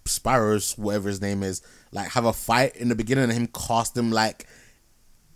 [0.07, 3.97] Sparrows, whatever his name is, like have a fight in the beginning and him cast
[3.97, 4.47] him like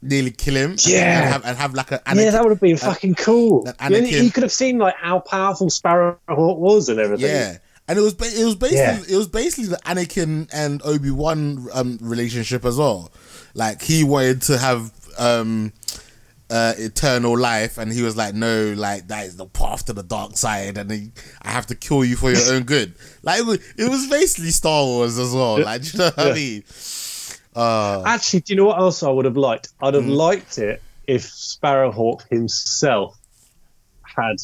[0.01, 0.75] nearly kill him.
[0.79, 1.21] Yeah.
[1.23, 3.67] and have, and have like a yeah, that would have been an- fucking cool.
[3.67, 7.27] an And Anakin- you could have seen like how powerful Sparrowhawk was and everything.
[7.27, 7.57] Yeah,
[7.87, 9.01] and it was ba- it was basically Yeah.
[9.15, 13.11] it was basically the Anakin and Obi Wan um, relationship as well.
[13.53, 15.73] Like he wanted to have um,
[16.51, 20.01] uh, eternal life, and he was like, "No, like that is the path to the
[20.03, 23.45] dark side, and then I have to kill you for your own good." Like it
[23.45, 25.59] was, it was basically Star Wars as well.
[25.61, 26.63] Like, do you know what I mean?
[27.59, 29.67] Uh, Actually, do you know what else I would have liked?
[29.81, 33.19] I'd have liked it if Sparrowhawk himself
[34.03, 34.37] had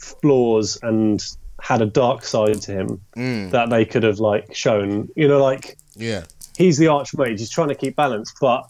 [0.00, 1.22] flaws and
[1.60, 5.08] had a dark side to him mm, that they could have like shown.
[5.14, 6.24] You know, like yeah,
[6.56, 8.68] he's the archmage, he's trying to keep balance, but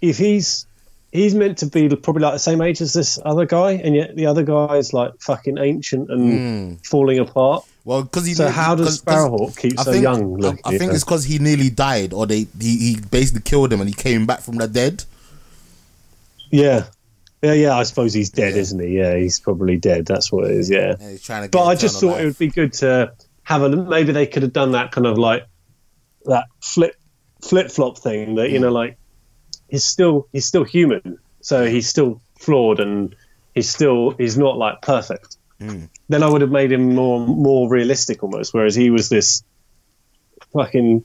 [0.00, 0.64] if he's
[1.10, 4.14] he's meant to be probably like the same age as this other guy, and yet
[4.14, 7.64] the other guy is like fucking ancient and falling apart.
[7.88, 10.44] Well, because he so how does Sparrowhawk keep I so think- young?
[10.44, 13.80] I, I think it's because he nearly died, or they he, he basically killed him,
[13.80, 15.04] and he came back from the dead.
[16.50, 16.84] Yeah.
[17.40, 18.98] Yeah, yeah, I suppose he's dead, isn't he?
[18.98, 20.04] Yeah, he's probably dead.
[20.04, 20.96] That's what it is, yeah.
[21.00, 21.48] And he's trying to.
[21.48, 24.52] But I just thought it would be good to have a maybe they could have
[24.52, 25.46] done that kind of like
[26.26, 26.94] that flip
[27.40, 28.52] flip flop thing that Mm.
[28.52, 28.98] you know like
[29.70, 31.18] he's still he's still human.
[31.40, 33.16] So he's still flawed and
[33.54, 35.37] he's still he's not like perfect.
[35.60, 35.88] Mm.
[36.08, 39.42] Then I would have made him more more realistic almost, whereas he was this
[40.52, 41.04] fucking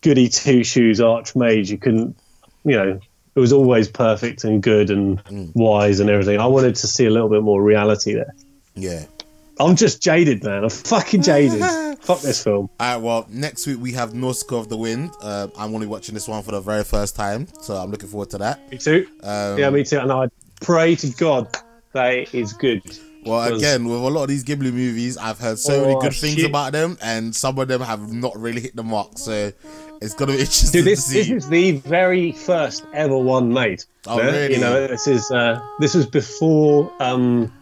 [0.00, 1.68] goody two shoes archmage.
[1.70, 2.16] You couldn't
[2.64, 3.00] you know,
[3.34, 5.50] it was always perfect and good and Mm.
[5.54, 6.38] wise and everything.
[6.40, 8.34] I wanted to see a little bit more reality there.
[8.74, 9.04] Yeah.
[9.60, 10.62] I'm just jaded, man.
[10.64, 11.60] I'm fucking jaded.
[12.00, 12.70] Fuck this film.
[12.78, 12.96] All right.
[13.02, 15.10] Well, next week we have Nausicaa of the Wind.
[15.20, 18.30] Uh, I'm only watching this one for the very first time, so I'm looking forward
[18.30, 18.70] to that.
[18.70, 19.08] Me too.
[19.24, 19.98] Um, yeah, me too.
[19.98, 20.28] And I
[20.60, 21.48] pray to God
[21.92, 22.82] that it is good.
[23.24, 26.14] Well, again, with a lot of these Ghibli movies, I've heard so many Oh, good
[26.14, 29.18] things about them, and some of them have not really hit the mark.
[29.18, 29.52] So
[30.00, 31.18] It's gonna be interesting Dude, this, to see.
[31.34, 33.82] this is the very first ever one made.
[34.06, 34.26] Oh, Yeah?
[34.30, 34.54] really?
[34.54, 37.52] You know, this is uh, this was before um,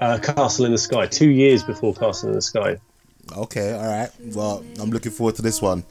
[0.00, 1.06] uh, Castle in the Sky.
[1.06, 2.76] Two years before Castle in the Sky.
[3.36, 4.10] Okay, all right.
[4.34, 5.84] Well, I'm looking forward to this one.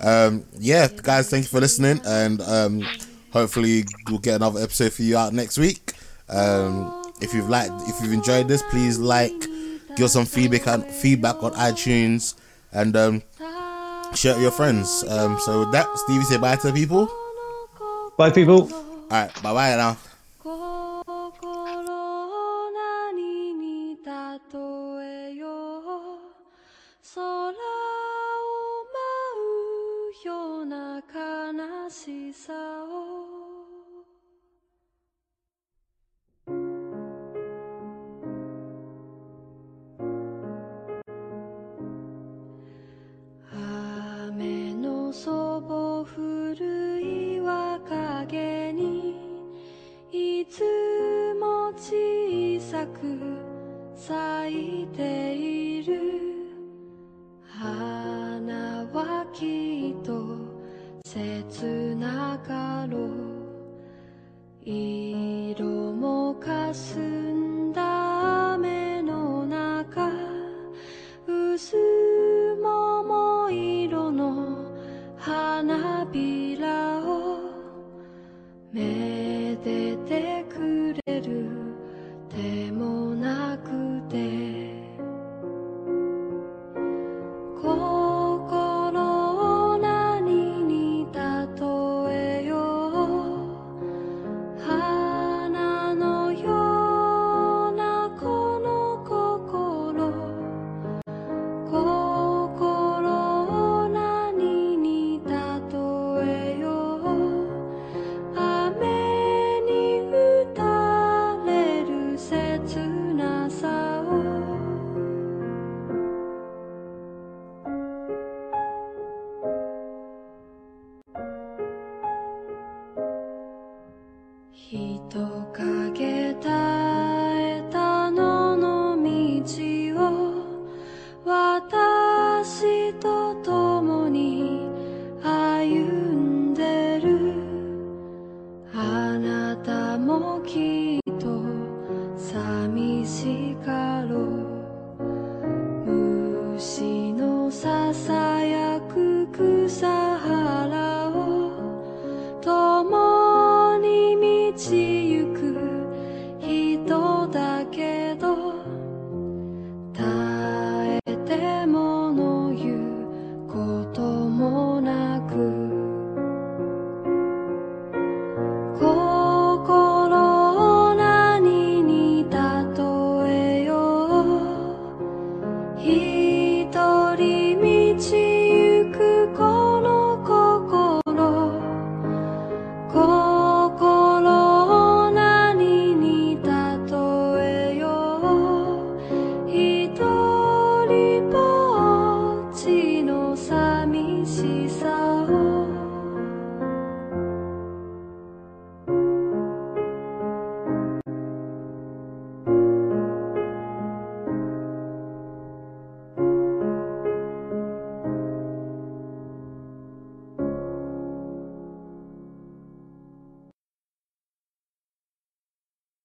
[0.00, 2.86] Um, yeah, guys, thank you for listening, and um,
[3.32, 5.92] hopefully we'll get another episode for you out next week.
[6.28, 9.38] Um, if you've liked, if you've enjoyed this, please like,
[9.96, 12.34] give us some feedback on feedback on iTunes,
[12.72, 13.22] and um,
[14.14, 15.04] share it with your friends.
[15.08, 17.08] Um, so with that, Stevie, say bye to the people.
[18.16, 18.72] Bye, people.
[18.72, 19.96] All right, bye bye now.